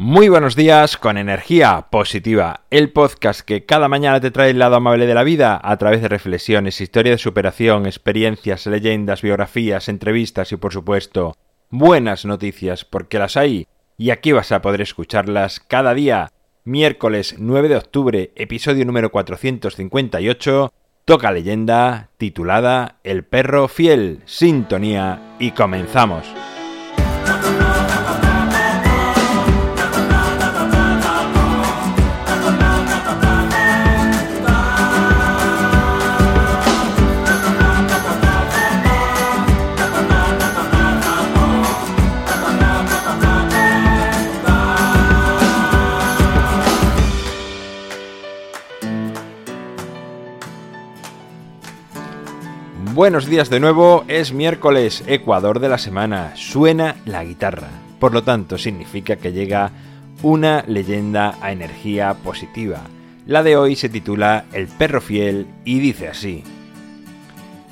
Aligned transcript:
Muy 0.00 0.28
buenos 0.28 0.54
días 0.54 0.96
con 0.96 1.18
energía 1.18 1.88
positiva, 1.90 2.60
el 2.70 2.92
podcast 2.92 3.40
que 3.40 3.66
cada 3.66 3.88
mañana 3.88 4.20
te 4.20 4.30
trae 4.30 4.50
el 4.50 4.60
lado 4.60 4.76
amable 4.76 5.06
de 5.08 5.14
la 5.14 5.24
vida 5.24 5.60
a 5.60 5.76
través 5.76 6.00
de 6.00 6.06
reflexiones, 6.06 6.80
historia 6.80 7.10
de 7.10 7.18
superación, 7.18 7.84
experiencias, 7.84 8.64
leyendas, 8.68 9.22
biografías, 9.22 9.88
entrevistas 9.88 10.52
y 10.52 10.56
por 10.56 10.72
supuesto 10.72 11.34
buenas 11.68 12.24
noticias 12.24 12.84
porque 12.84 13.18
las 13.18 13.36
hay 13.36 13.66
y 13.96 14.10
aquí 14.10 14.30
vas 14.30 14.52
a 14.52 14.62
poder 14.62 14.82
escucharlas 14.82 15.58
cada 15.58 15.94
día. 15.94 16.30
Miércoles 16.62 17.34
9 17.36 17.68
de 17.68 17.76
octubre, 17.76 18.30
episodio 18.36 18.84
número 18.84 19.10
458, 19.10 20.72
toca 21.06 21.32
leyenda 21.32 22.10
titulada 22.18 23.00
El 23.02 23.24
perro 23.24 23.66
fiel, 23.66 24.20
sintonía 24.26 25.34
y 25.40 25.50
comenzamos. 25.50 26.24
Buenos 52.84 53.26
días 53.26 53.50
de 53.50 53.58
nuevo, 53.58 54.04
es 54.06 54.32
miércoles, 54.32 55.02
Ecuador 55.08 55.58
de 55.58 55.68
la 55.68 55.78
semana, 55.78 56.36
suena 56.36 56.94
la 57.06 57.24
guitarra. 57.24 57.66
Por 57.98 58.12
lo 58.12 58.22
tanto, 58.22 58.56
significa 58.56 59.16
que 59.16 59.32
llega 59.32 59.72
una 60.22 60.62
leyenda 60.64 61.36
a 61.40 61.50
energía 61.50 62.14
positiva. 62.14 62.82
La 63.26 63.42
de 63.42 63.56
hoy 63.56 63.74
se 63.74 63.88
titula 63.88 64.44
El 64.52 64.68
perro 64.68 65.00
fiel 65.00 65.48
y 65.64 65.80
dice 65.80 66.06
así. 66.06 66.44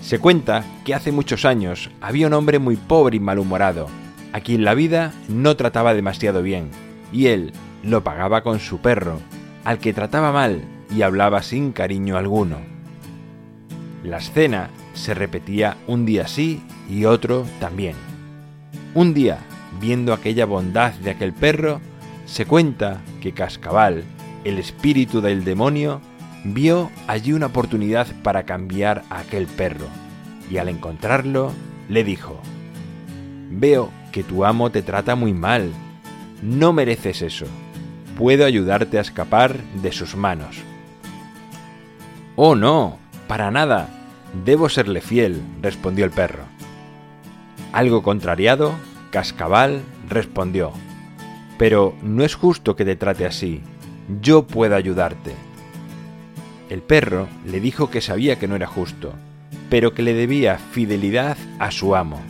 Se 0.01 0.19
cuenta 0.19 0.65
que 0.85 0.93
hace 0.93 1.13
muchos 1.13 1.45
años 1.45 1.89
había 2.01 2.27
un 2.27 2.33
hombre 2.33 2.59
muy 2.59 2.75
pobre 2.75 3.19
y 3.19 3.21
malhumorado, 3.21 3.87
a 4.33 4.41
quien 4.41 4.65
la 4.65 4.75
vida 4.75 5.13
no 5.29 5.55
trataba 5.55 5.95
demasiado 5.95 6.43
bien, 6.43 6.69
y 7.13 7.29
él 7.29 7.53
lo 7.85 8.03
pagaba 8.03 8.43
con 8.43 8.59
su 8.59 8.79
perro, 8.79 9.21
al 9.63 9.79
que 9.79 9.93
trataba 9.93 10.33
mal 10.33 10.63
y 10.93 11.03
hablaba 11.03 11.43
sin 11.43 11.71
cariño 11.71 12.17
alguno. 12.17 12.76
La 14.07 14.19
escena 14.19 14.71
se 14.95 15.15
repetía 15.15 15.79
un 15.89 16.07
día 16.07 16.29
sí 16.29 16.63
y 16.89 17.07
otro 17.07 17.45
también. 17.59 17.97
Un 18.95 19.15
día, 19.15 19.39
viendo 19.81 20.13
aquella 20.13 20.47
bondad 20.47 20.93
de 20.93 21.11
aquel 21.11 21.33
perro, 21.33 21.81
se 22.25 22.47
cuenta 22.47 23.01
que 23.21 23.33
Cascabal, 23.33 24.05
el 24.45 24.61
espíritu 24.61 25.21
del 25.21 25.43
demonio, 25.43 26.01
vio 26.45 26.93
allí 27.09 27.33
una 27.33 27.47
oportunidad 27.47 28.07
para 28.23 28.45
cambiar 28.45 29.03
a 29.11 29.19
aquel 29.19 29.49
perro, 29.49 29.87
y 30.49 30.59
al 30.59 30.69
encontrarlo, 30.69 31.53
le 31.89 32.05
dijo, 32.05 32.41
Veo 33.51 33.91
que 34.13 34.23
tu 34.23 34.45
amo 34.45 34.71
te 34.71 34.83
trata 34.83 35.17
muy 35.17 35.33
mal. 35.33 35.73
No 36.43 36.73
mereces 36.73 37.23
eso. 37.23 37.47
Puedo 38.17 38.45
ayudarte 38.45 38.99
a 38.99 39.01
escapar 39.01 39.59
de 39.83 39.91
sus 39.91 40.15
manos. 40.15 40.59
Oh, 42.37 42.55
no, 42.55 42.99
para 43.27 43.51
nada, 43.51 43.89
Debo 44.45 44.69
serle 44.69 45.01
fiel, 45.01 45.41
respondió 45.63 46.05
el 46.05 46.11
perro. 46.11 46.45
Algo 47.73 48.03
contrariado, 48.03 48.75
Cascabal 49.11 49.83
respondió, 50.09 50.73
Pero 51.59 51.95
no 52.03 52.25
es 52.25 52.35
justo 52.35 52.77
que 52.77 52.85
te 52.85 52.97
trate 52.97 53.25
así, 53.25 53.63
yo 54.21 54.47
puedo 54.47 54.77
ayudarte. 54.77 55.33
El 56.69 56.83
perro 56.83 57.29
le 57.47 57.61
dijo 57.61 57.91
que 57.91 58.01
sabía 58.01 58.39
que 58.39 58.49
no 58.49 58.57
era 58.57 58.67
justo, 58.67 59.15
pero 59.71 59.95
que 59.95 60.03
le 60.03 60.13
debía 60.13 60.59
fidelidad 60.59 61.37
a 61.59 61.71
su 61.71 61.95
amo. 61.95 62.21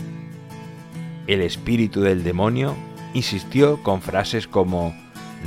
El 1.26 1.40
espíritu 1.40 2.02
del 2.02 2.22
demonio 2.22 2.76
insistió 3.14 3.82
con 3.82 4.00
frases 4.00 4.46
como 4.46 4.94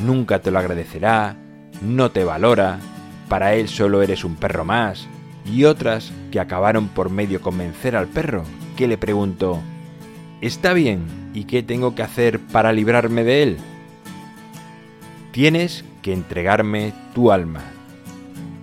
nunca 0.03 0.39
te 0.39 0.51
lo 0.51 0.59
agradecerá, 0.59 1.37
no 1.81 2.11
te 2.11 2.23
valora, 2.23 2.79
para 3.29 3.53
él 3.53 3.69
solo 3.69 4.01
eres 4.01 4.23
un 4.23 4.35
perro 4.35 4.65
más, 4.65 5.07
y 5.45 5.63
otras 5.65 6.11
que 6.31 6.39
acabaron 6.39 6.87
por 6.87 7.09
medio 7.09 7.41
convencer 7.41 7.95
al 7.95 8.07
perro, 8.07 8.43
que 8.75 8.87
le 8.87 8.97
preguntó, 8.97 9.61
¿Está 10.41 10.73
bien? 10.73 11.05
¿Y 11.33 11.43
qué 11.43 11.63
tengo 11.63 11.95
que 11.95 12.03
hacer 12.03 12.39
para 12.39 12.71
librarme 12.71 13.23
de 13.23 13.43
él? 13.43 13.57
Tienes 15.31 15.83
que 16.01 16.13
entregarme 16.13 16.93
tu 17.13 17.31
alma. 17.31 17.61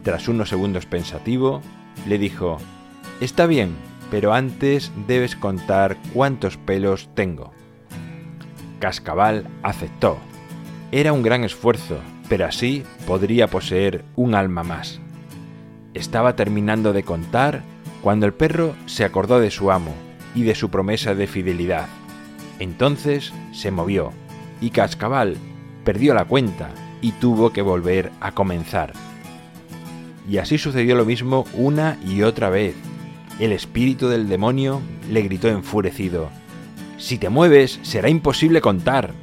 Tras 0.02 0.28
unos 0.28 0.48
segundos 0.48 0.86
pensativo, 0.86 1.60
le 2.06 2.18
dijo, 2.18 2.58
Está 3.20 3.46
bien, 3.46 3.74
pero 4.10 4.32
antes 4.32 4.92
debes 5.06 5.36
contar 5.36 5.96
cuántos 6.14 6.56
pelos 6.56 7.08
tengo. 7.14 7.52
Cascabal 8.78 9.46
aceptó. 9.62 10.18
Era 10.92 11.12
un 11.12 11.22
gran 11.22 11.44
esfuerzo, 11.44 11.98
pero 12.28 12.46
así 12.46 12.84
podría 13.06 13.48
poseer 13.48 14.04
un 14.14 14.34
alma 14.34 14.62
más. 14.62 15.00
Estaba 15.96 16.36
terminando 16.36 16.92
de 16.92 17.04
contar 17.04 17.62
cuando 18.02 18.26
el 18.26 18.34
perro 18.34 18.76
se 18.84 19.02
acordó 19.02 19.40
de 19.40 19.50
su 19.50 19.70
amo 19.70 19.94
y 20.34 20.42
de 20.42 20.54
su 20.54 20.68
promesa 20.68 21.14
de 21.14 21.26
fidelidad. 21.26 21.88
Entonces 22.58 23.32
se 23.52 23.70
movió 23.70 24.12
y 24.60 24.70
Cascabal 24.70 25.38
perdió 25.84 26.12
la 26.12 26.26
cuenta 26.26 26.68
y 27.00 27.12
tuvo 27.12 27.50
que 27.50 27.62
volver 27.62 28.12
a 28.20 28.32
comenzar. 28.32 28.92
Y 30.28 30.36
así 30.36 30.58
sucedió 30.58 30.96
lo 30.96 31.06
mismo 31.06 31.46
una 31.54 31.96
y 32.06 32.20
otra 32.20 32.50
vez. 32.50 32.74
El 33.40 33.52
espíritu 33.52 34.08
del 34.08 34.28
demonio 34.28 34.82
le 35.10 35.22
gritó 35.22 35.48
enfurecido, 35.48 36.28
Si 36.98 37.16
te 37.16 37.30
mueves, 37.30 37.80
será 37.80 38.10
imposible 38.10 38.60
contar. 38.60 39.14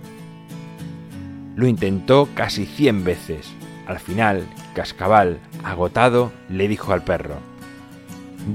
Lo 1.55 1.67
intentó 1.67 2.29
casi 2.33 2.65
cien 2.65 3.03
veces. 3.03 3.53
Al 3.87 3.99
final, 3.99 4.47
Cascabal, 4.75 5.39
agotado, 5.63 6.31
le 6.49 6.67
dijo 6.67 6.93
al 6.93 7.03
perro, 7.03 7.35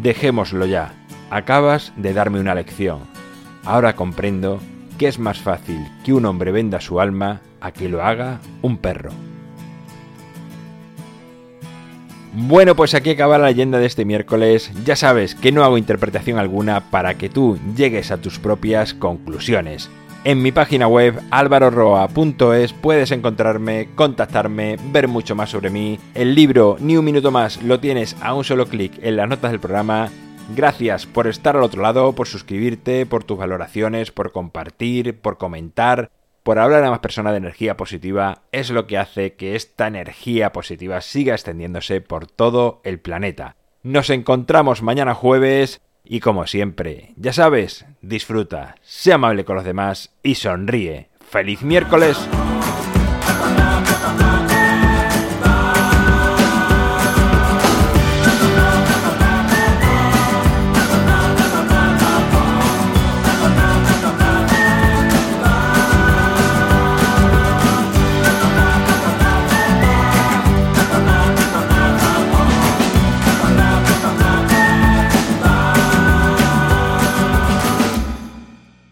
Dejémoslo 0.02 0.66
ya, 0.66 0.94
acabas 1.30 1.92
de 1.96 2.12
darme 2.12 2.40
una 2.40 2.54
lección. 2.54 3.00
Ahora 3.64 3.96
comprendo 3.96 4.60
que 4.98 5.08
es 5.08 5.18
más 5.18 5.38
fácil 5.38 5.86
que 6.04 6.12
un 6.12 6.26
hombre 6.26 6.52
venda 6.52 6.80
su 6.80 7.00
alma 7.00 7.40
a 7.60 7.72
que 7.72 7.88
lo 7.88 8.02
haga 8.02 8.40
un 8.62 8.78
perro. 8.78 9.10
Bueno, 12.34 12.76
pues 12.76 12.94
aquí 12.94 13.10
acaba 13.10 13.38
la 13.38 13.48
leyenda 13.48 13.78
de 13.78 13.86
este 13.86 14.04
miércoles. 14.04 14.70
Ya 14.84 14.96
sabes 14.96 15.34
que 15.34 15.50
no 15.50 15.64
hago 15.64 15.78
interpretación 15.78 16.38
alguna 16.38 16.90
para 16.90 17.14
que 17.14 17.28
tú 17.28 17.58
llegues 17.74 18.10
a 18.10 18.18
tus 18.18 18.38
propias 18.38 18.94
conclusiones. 18.94 19.90
En 20.24 20.42
mi 20.42 20.50
página 20.50 20.88
web 20.88 21.20
alvaroroa.es 21.30 22.72
puedes 22.72 23.12
encontrarme, 23.12 23.88
contactarme, 23.94 24.76
ver 24.90 25.06
mucho 25.06 25.36
más 25.36 25.50
sobre 25.50 25.70
mí. 25.70 25.98
El 26.12 26.34
libro 26.34 26.76
Ni 26.80 26.96
un 26.96 27.04
minuto 27.04 27.30
más 27.30 27.62
lo 27.62 27.78
tienes 27.78 28.16
a 28.20 28.34
un 28.34 28.42
solo 28.42 28.66
clic 28.66 28.98
en 29.00 29.16
las 29.16 29.28
notas 29.28 29.52
del 29.52 29.60
programa. 29.60 30.10
Gracias 30.56 31.06
por 31.06 31.28
estar 31.28 31.56
al 31.56 31.62
otro 31.62 31.82
lado, 31.82 32.14
por 32.14 32.26
suscribirte, 32.26 33.06
por 33.06 33.22
tus 33.22 33.38
valoraciones, 33.38 34.10
por 34.10 34.32
compartir, 34.32 35.20
por 35.20 35.38
comentar, 35.38 36.10
por 36.42 36.58
hablar 36.58 36.82
a 36.82 36.90
más 36.90 36.98
personas 36.98 37.32
de 37.32 37.38
energía 37.38 37.76
positiva. 37.76 38.42
Es 38.50 38.70
lo 38.70 38.88
que 38.88 38.98
hace 38.98 39.34
que 39.34 39.54
esta 39.54 39.86
energía 39.86 40.52
positiva 40.52 41.00
siga 41.00 41.34
extendiéndose 41.34 42.00
por 42.00 42.26
todo 42.26 42.80
el 42.82 42.98
planeta. 42.98 43.54
Nos 43.84 44.10
encontramos 44.10 44.82
mañana 44.82 45.14
jueves 45.14 45.80
y 46.08 46.20
como 46.20 46.46
siempre, 46.46 47.12
ya 47.16 47.32
sabes, 47.32 47.84
disfruta, 48.00 48.76
sea 48.82 49.16
amable 49.16 49.44
con 49.44 49.56
los 49.56 49.64
demás 49.64 50.10
y 50.22 50.36
sonríe. 50.36 51.08
¡Feliz 51.20 51.62
miércoles! 51.62 52.18